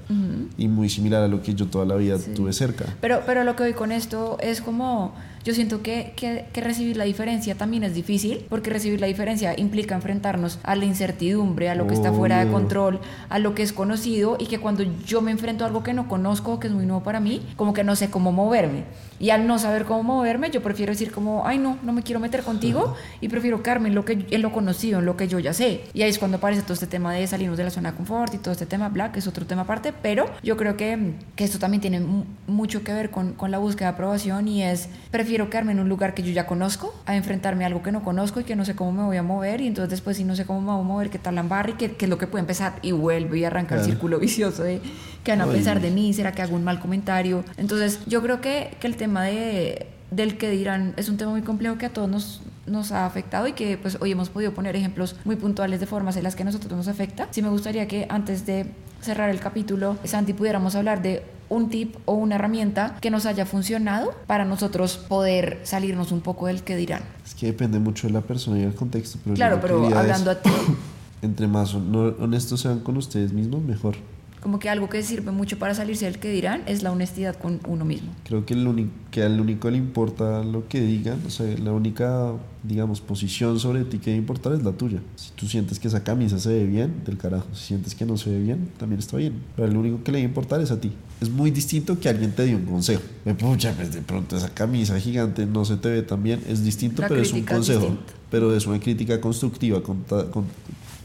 [0.57, 2.31] y muy similar a lo que yo toda la vida Sí.
[2.35, 2.85] tuve cerca.
[3.01, 6.97] Pero, pero lo que voy con esto es como, yo siento que, que, que recibir
[6.97, 11.75] la diferencia también es difícil, porque recibir la diferencia implica enfrentarnos a la incertidumbre, a
[11.75, 15.21] lo que está fuera de control, a lo que es conocido, y que cuando yo
[15.21, 17.85] me enfrento a algo que no conozco, que es muy nuevo para mí, como que
[17.85, 18.85] no sé cómo moverme.
[19.19, 22.19] Y al no saber cómo moverme, yo prefiero decir como, ay no, no me quiero
[22.21, 25.39] meter contigo, y prefiero quedarme en lo, que, en lo conocido, en lo que yo
[25.39, 25.83] ya sé.
[25.95, 28.35] Y ahí es cuando aparece todo este tema de salirnos de la zona de confort
[28.35, 31.59] y todo este tema, black, es otro tema aparte, pero yo creo que, que esto
[31.59, 35.32] también tiene mu- mucho que ver con, con la búsqueda de aprobación y es, prefiero
[35.51, 38.41] quedarme en un lugar que yo ya conozco, a enfrentarme a algo que no conozco
[38.41, 40.45] y que no sé cómo me voy a mover, y entonces después si no sé
[40.45, 42.41] cómo me voy a mover, qué tal la y qué, qué es lo que puede
[42.41, 43.93] empezar, y vuelve y arranca el Claro.
[43.93, 44.81] círculo vicioso de
[45.25, 47.45] qué van a pensar de mí, será que hago un mal comentario.
[47.57, 51.43] Entonces yo creo que, que el tema de, del que dirán es un tema muy
[51.43, 54.77] complejo que a todos nos, nos ha afectado y que pues hoy hemos podido poner
[54.77, 57.29] ejemplos muy puntuales de formas en las que a nosotros nos afecta.
[57.31, 58.67] Sí me gustaría que antes de
[59.01, 63.47] cerrar el capítulo, Santi, pudiéramos hablar de un tip o una herramienta que nos haya
[63.47, 67.03] funcionado para nosotros poder salirnos un poco del que dirán.
[67.25, 69.19] Es que depende mucho de la persona y del contexto.
[69.25, 70.51] Pero Claro, pero es, hablando a ti,
[71.23, 73.95] Entre más hon- honestos sean con ustedes mismos, mejor.
[74.43, 77.61] Como que algo que sirve mucho para salirse del que dirán es la honestidad con
[77.69, 78.11] uno mismo.
[78.25, 82.33] Creo que, el que al único le importa lo que digan, o sea, la única,
[82.65, 84.99] digamos, posición sobre ti que debe importar es la tuya.
[85.17, 87.47] Si tú sientes que esa camisa se ve bien, del carajo.
[87.55, 89.35] Si sientes que no se ve bien, también está bien.
[89.55, 90.91] Pero el único que le debe importar es a ti.
[91.21, 93.03] Es muy distinto que alguien te dé un consejo.
[93.25, 96.41] Me pucha, pues de pronto esa camisa gigante no se te ve tan bien.
[96.49, 97.97] Es distinto, La pero es un es consejo.
[98.29, 100.47] pero es una crítica constructiva, con ta- con-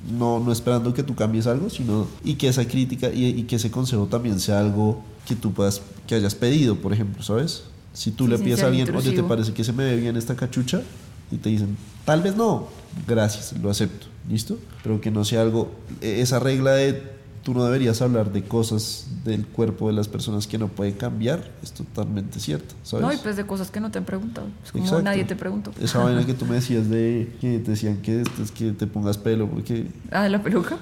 [0.08, 3.58] no, no esperando que tú cambies algo, sino y que esa crítica y, y que
[3.58, 7.63] ese consejo también sea algo que tú puedas, que hayas pedido, por ejemplo, ¿sabes?
[7.93, 10.15] Si tú Sí, le pides a alguien, oye, ¿te parece que se me ve bien
[10.15, 10.82] esta cachucha?
[11.32, 12.67] Y te dicen, tal vez no,
[13.08, 14.58] gracias, lo acepto, ¿listo?
[14.84, 17.16] Pero que no sea algo, e- esa regla de
[17.47, 21.49] tú no deberías hablar de cosas del cuerpo de las personas que no pueden cambiar,
[21.63, 23.05] es totalmente cierto, ¿sabes?
[23.05, 24.47] No, y pues de cosas que no te han preguntado.
[24.65, 25.03] Es como Exacto.
[25.05, 25.71] nadie te preguntó.
[25.79, 29.17] Esa vaina que tú me decías de que te decían que, es que te pongas
[29.17, 30.77] pelo, porque Ah, de la peluca.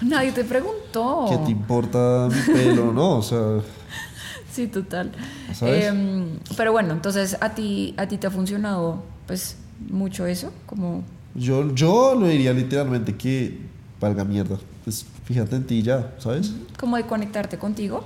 [0.00, 1.26] Nadie te preguntó.
[1.30, 2.92] ¿qué te importa mi pelo?
[2.92, 3.60] No, o sea,
[4.52, 5.12] Sí, total.
[5.54, 5.84] ¿Sabes?
[5.84, 9.56] Em, pero bueno, entonces a ti, a ti te ha funcionado pues
[9.88, 11.04] mucho eso, como
[11.36, 13.56] yo, yo lo diría literalmente que
[14.00, 14.58] valga mierda.
[14.88, 16.54] Pues fíjate en ti ya, ¿sabes?
[16.80, 18.04] como de conectarte contigo.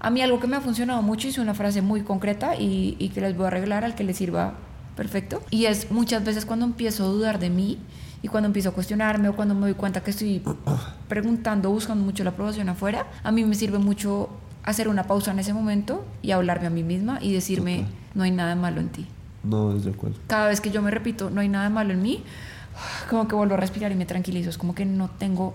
[0.00, 3.10] A mí algo que me ha funcionado mucho es una frase muy concreta y, y
[3.10, 4.54] que les voy a arreglar al que le sirva
[4.96, 5.42] perfecto.
[5.50, 7.78] Y es muchas veces cuando empiezo a dudar de mí
[8.22, 10.40] Y cuando empiezo a cuestionarme o cuando me doy cuenta que estoy
[11.08, 14.30] preguntando, buscando mucho la aprobación afuera, a mí me sirve mucho
[14.62, 17.92] hacer una pausa en ese momento y hablarme a mí misma y decirme, Total.
[18.14, 19.06] no hay nada malo en ti.
[19.42, 20.16] No, es de acuerdo.
[20.26, 22.24] Cada vez que yo me repito, no hay nada malo en mí,
[23.10, 24.48] como que vuelvo a respirar y me tranquilizo.
[24.48, 25.52] Es como que no tengo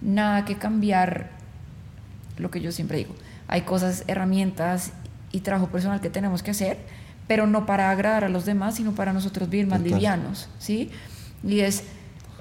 [0.00, 1.30] nada que cambiar
[2.38, 3.14] lo que yo siempre digo.
[3.48, 4.92] Hay cosas, herramientas
[5.32, 6.78] y trabajo personal que tenemos que hacer,
[7.26, 10.90] pero no para agradar a los demás, sino para nosotros vivir más livianos, ¿sí?
[11.44, 11.84] Y es,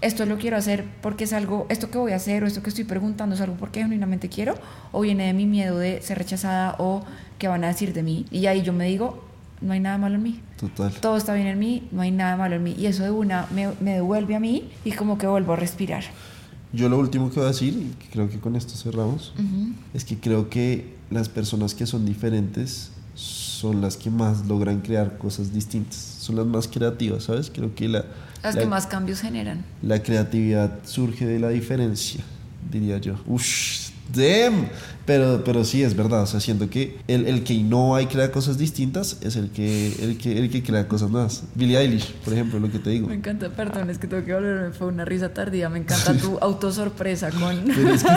[0.02, 2.70] esto lo quiero hacer porque es algo, esto que voy a hacer o esto que
[2.70, 4.56] estoy preguntando es algo porque genuinamente quiero,
[4.92, 7.04] o viene de mi miedo de ser rechazada o
[7.38, 8.26] qué van a decir de mí.
[8.32, 9.26] Y ahí yo me digo,
[9.62, 10.94] no hay nada malo en mí Total.
[11.02, 12.76] todo está bien en mí, no hay nada malo en mí.
[12.78, 16.04] Y eso de una me, me devuelve a mí y como que vuelvo a respirar.
[16.72, 19.34] Yo lo último que voy a decir, y creo que con esto cerramos,
[19.94, 25.18] es que creo que las personas que son diferentes son las que más logran crear
[25.18, 27.52] cosas distintas, son las más creativas, ¿sabes?
[27.54, 28.06] Creo que la,
[28.44, 29.66] Las la, que más cambios generan.
[29.82, 32.24] la creatividad surge de la diferencia,
[32.72, 33.16] diría yo.
[33.28, 34.68] Ush, damn.
[35.06, 38.32] Pero, pero sí, es verdad, o sea, siento que el, el que innova y crea
[38.32, 41.46] cosas distintas es el que, el, que, el que crea cosas nuevas.
[41.56, 43.08] Billie Eilish, por ejemplo, lo que te digo.
[43.08, 45.68] Me encanta, perdón, es que tengo que volverme, fue una risa tardía.
[45.68, 47.64] Me encanta tu autosorpresa con...
[47.66, 48.12] Pero es, que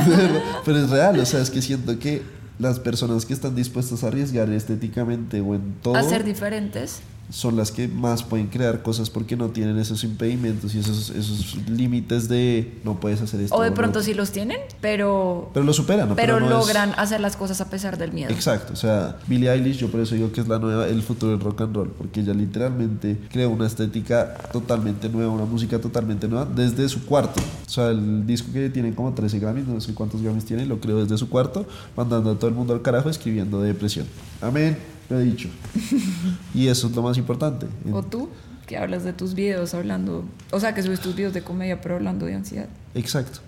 [0.66, 2.20] pero es real, o sea, es que siento que
[2.58, 7.00] las personas que están dispuestas a arriesgar estéticamente o en todo a ser diferentes.
[7.32, 11.56] Son las que más pueden crear cosas porque no tienen esos impedimentos y esos, esos
[11.66, 13.56] límites de no puedes hacer esto.
[13.56, 13.74] O de no.
[13.74, 16.14] pronto sí los tienen, pero, Pero lo superan, ¿no?
[16.14, 18.30] pero no es- logran hacer las cosas a pesar del miedo.
[18.30, 21.32] Exacto, o sea, Billie Eilish, yo por eso digo que es la nueva, el futuro
[21.32, 26.28] del rock and roll, porque ella literalmente creó una estética totalmente nueva, una música totalmente
[26.28, 27.40] nueva desde su cuarto.
[27.66, 30.80] O sea, el disco que tiene como 13 Grammys, no sé cuántos Grammys tiene, lo
[30.80, 31.66] creó desde su cuarto,
[31.96, 34.06] mandando a todo el mundo al carajo escribiendo de depresión.
[34.42, 34.76] Amén,
[35.12, 35.48] lo he dicho.
[36.54, 37.66] Y eso es lo más importante.
[37.92, 38.28] O tú,
[38.66, 41.96] que hablas de tus videos hablando, o sea, que subes tus videos de comedia, pero
[41.96, 42.68] hablando de ansiedad.
[42.94, 43.40] Exacto.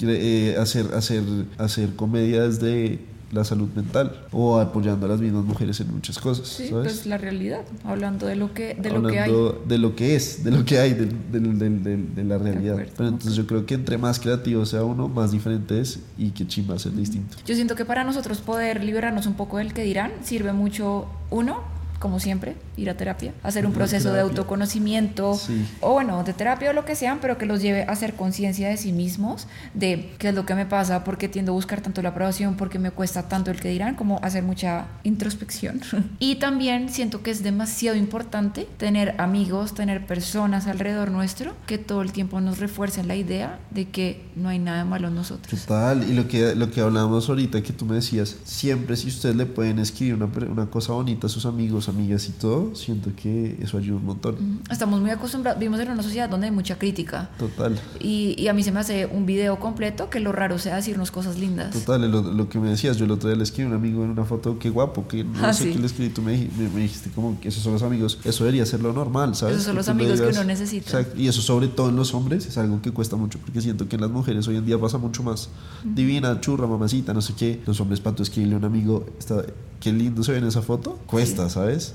[0.00, 1.22] Eh, hacer, hacer,
[1.58, 2.98] hacer comedia desde
[3.32, 6.46] la salud mental o apoyando a las mismas mujeres en muchas cosas.
[6.46, 6.84] Sí, ¿sabes?
[6.92, 9.30] pues la realidad, hablando de lo que, de lo que hay.
[9.30, 12.74] hablando de lo que es, de lo que hay, del- del- del- de, la realidad.
[12.74, 16.30] acuerdo, Pero entonces yo creo que entre más creativo sea uno, más diferente es y
[16.30, 17.36] que chimba ser distinto.
[17.46, 21.62] Yo siento que para nosotros poder liberarnos un poco del que dirán, sirve mucho, uno,
[21.98, 25.66] como siempre, ir a terapia, hacer un Ir a proceso de autoconocimiento, Sí.
[25.80, 28.68] o bueno, de terapia o lo que sean, pero que los lleve a hacer conciencia
[28.68, 31.80] de sí mismos, de qué es lo que me pasa, por qué tiendo a buscar
[31.80, 35.80] tanto la aprobación, por qué me cuesta tanto el que dirán, como hacer mucha introspección.
[36.18, 42.02] y también siento que es demasiado importante tener amigos, tener personas alrededor nuestro que todo
[42.02, 45.60] el tiempo nos refuercen la idea de que no hay nada malo en nosotros.
[45.62, 49.36] Total, y lo que, lo que hablábamos ahorita, que tú me decías, siempre si ustedes
[49.36, 53.56] le pueden escribir una, una cosa bonita a sus amigos, amigas y todo, siento que
[53.62, 54.60] eso ayuda un montón.
[54.70, 57.30] Estamos muy acostumbrados, vivimos en una sociedad donde hay mucha crítica.
[57.38, 57.78] Total.
[58.00, 61.10] Y, y a mí se me hace un video completo que lo raro sea decirnos
[61.10, 61.72] cosas lindas.
[61.72, 64.04] Total, lo, lo que me decías, yo el otro día le escribí a un amigo
[64.04, 65.72] en una foto, qué guapo, que no Ah, sé sí.
[65.72, 68.44] qué le escribí, tú me, me- me dijiste como que esos son los amigos, eso
[68.44, 69.54] debería ser lo normal, ¿sabes?
[69.56, 70.86] Esos son Que los amigos que uno necesita.
[71.00, 73.88] Exacto, y eso sobre todo en los hombres es algo que cuesta mucho, porque siento
[73.88, 75.48] que en las mujeres hoy en día pasa mucho más.
[75.84, 77.60] Divina, churra, mamacita, no sé qué.
[77.66, 79.44] Los hombres, para tú escribirle a un amigo, está,
[79.80, 81.94] qué lindo se ve en esa foto, cuesta, ¿sabes?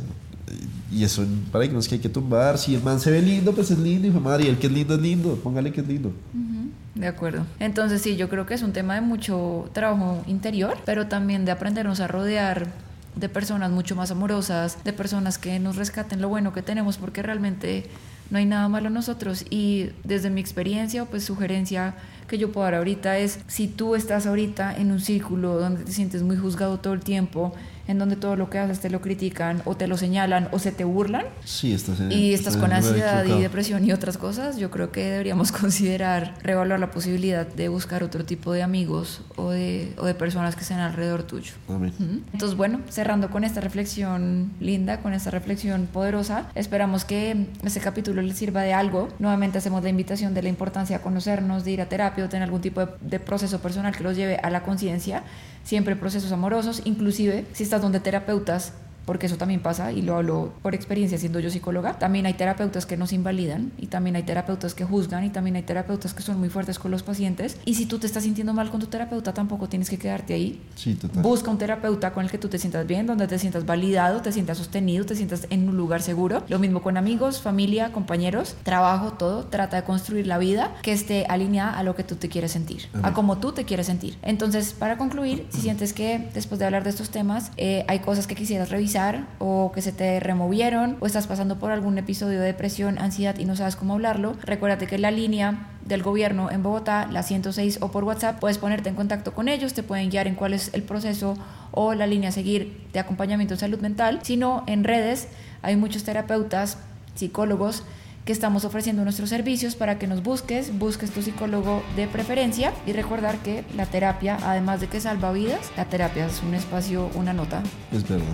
[0.91, 2.57] Y eso para que no es que hay que tumbar.
[2.57, 4.07] Si el man se ve lindo, pues es lindo.
[4.07, 5.35] Y madre, y el que es lindo es lindo.
[5.35, 6.09] Póngale que es lindo.
[6.09, 7.45] Ujú, De acuerdo.
[7.59, 11.51] Entonces sí, yo creo que es un tema de mucho trabajo interior, pero también de
[11.51, 12.67] aprendernos a rodear
[13.15, 17.21] de personas mucho más amorosas, de personas que nos rescaten lo bueno que tenemos, porque
[17.21, 17.85] realmente
[18.29, 19.45] no hay nada malo en nosotros.
[19.49, 21.95] Y desde mi experiencia, o pues sugerencia
[22.31, 25.91] que yo puedo dar ahorita es, si tú estás ahorita en un círculo donde te
[25.91, 27.53] sientes muy juzgado todo el tiempo,
[27.87, 30.71] en donde todo lo que haces te lo critican o te lo señalan o se
[30.71, 34.71] te burlan, Sí, estás en y estás con ansiedad y depresión y otras cosas, yo
[34.71, 39.91] creo que deberíamos considerar reevaluar la posibilidad de buscar otro tipo de amigos o de,
[39.97, 41.51] o de personas que estén alrededor tuyo.
[41.67, 41.91] Amén.
[42.31, 48.21] Entonces, bueno, cerrando con esta reflexión linda, con esta reflexión poderosa, esperamos que este capítulo
[48.21, 49.09] les sirva de algo.
[49.19, 52.43] Nuevamente hacemos la invitación de la importancia de conocernos, de ir a terapia o tener
[52.43, 55.23] algún tipo de, de proceso personal que los lleve a la conciencia,
[55.63, 58.73] siempre procesos amorosos, inclusive si estás donde terapeutas
[59.05, 61.99] porque eso también pasa y lo hablo por experiencia siendo yo psicóloga.
[61.99, 65.63] También hay terapeutas que nos invalidan y también hay terapeutas que juzgan y también hay
[65.63, 67.57] terapeutas que son muy fuertes con los pacientes.
[67.65, 70.61] Y si tú te estás sintiendo mal con tu terapeuta, tampoco tienes que quedarte ahí.
[70.75, 71.23] Sí, total.
[71.23, 74.31] Busca un terapeuta con el que tú te sientas bien, donde te sientas validado, te
[74.31, 76.43] sientas sostenido, te sientas en un lugar seguro.
[76.47, 79.45] Lo mismo con amigos, familia, compañeros, trabajo, todo.
[79.45, 82.87] Trata de construir la vida que esté alineada a lo que tú te quieres sentir,
[82.93, 83.13] a Amén.
[83.13, 84.17] como tú te quieres sentir.
[84.21, 88.27] Entonces, para concluir, si sientes que después de hablar de estos temas eh, hay cosas
[88.27, 88.90] que quisieras revisar,
[89.39, 93.45] o que se te removieron o estás pasando por algún episodio de depresión, ansiedad y
[93.45, 97.91] no sabes cómo hablarlo, recuérdate que la línea del gobierno en Bogotá, la 106 o
[97.91, 100.83] por WhatsApp, puedes ponerte en contacto con ellos, te pueden guiar en cuál es el
[100.83, 101.35] proceso
[101.71, 105.29] o la línea a seguir de acompañamiento en salud mental, sino en redes
[105.61, 106.77] hay muchos terapeutas,
[107.15, 107.83] psicólogos
[108.25, 112.93] que estamos ofreciendo nuestros servicios para que nos busques, busques tu psicólogo de preferencia y
[112.93, 117.33] recordar que la terapia, además de que salva vidas, la terapia es un espacio, una
[117.33, 117.63] nota.
[117.91, 118.25] Es verdad.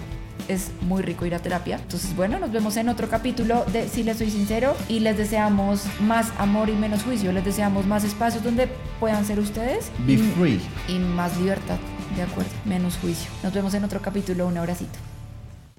[0.48, 1.78] Es muy rico ir a terapia.
[1.82, 5.84] Entonces, bueno, nos vemos en otro capítulo de Si les soy sincero y les deseamos
[6.02, 7.32] más amor y menos juicio.
[7.32, 9.92] Les deseamos más espacios donde puedan ser ustedes.
[10.06, 10.62] Be y, free.
[10.88, 11.78] Y más libertad,
[12.16, 13.30] de acuerdo, menos juicio.
[13.44, 14.48] Nos vemos en otro capítulo.
[14.48, 14.98] Un abracito.